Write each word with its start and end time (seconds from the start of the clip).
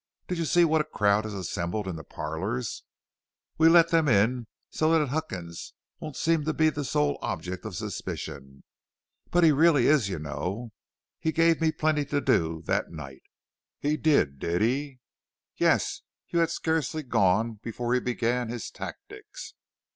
Did 0.27 0.39
you 0.39 0.45
see 0.45 0.65
what 0.65 0.81
a 0.81 0.85
crowd 0.85 1.25
has 1.25 1.35
assembled 1.35 1.87
in 1.87 1.95
the 1.95 2.03
parlors? 2.03 2.81
We 3.59 3.69
let 3.69 3.89
them 3.89 4.07
in 4.07 4.47
so 4.71 4.91
that 4.97 5.09
Huckins 5.09 5.73
won't 5.99 6.17
seem 6.17 6.43
to 6.45 6.55
be 6.55 6.71
the 6.71 6.83
sole 6.83 7.19
object 7.21 7.65
of 7.65 7.75
suspicion; 7.75 8.63
but 9.29 9.43
he 9.43 9.51
really 9.51 9.85
is, 9.85 10.09
you 10.09 10.17
know. 10.17 10.71
He 11.19 11.31
gave 11.31 11.61
me 11.61 11.71
plenty 11.71 12.03
to 12.05 12.19
do 12.19 12.63
that 12.65 12.89
night." 12.89 13.21
"He 13.79 13.95
did, 13.95 14.39
did 14.39 14.63
he?" 14.63 15.01
"Yes; 15.57 16.01
you 16.29 16.39
had 16.39 16.49
scarcely 16.49 17.03
gone 17.03 17.59
before 17.61 17.93
he 17.93 17.99
began 17.99 18.49
his 18.49 18.71
tactics. 18.71 19.53